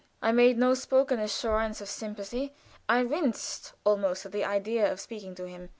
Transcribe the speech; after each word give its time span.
I 0.19 0.31
made 0.31 0.57
no 0.57 0.73
spoken 0.73 1.19
assurance 1.19 1.79
of 1.79 1.87
sympathy. 1.87 2.55
I 2.89 3.03
winced 3.03 3.73
almost 3.83 4.25
at 4.25 4.31
the 4.31 4.43
idea 4.43 4.91
of 4.91 4.99
speaking 4.99 5.35
to 5.35 5.47
him. 5.47 5.69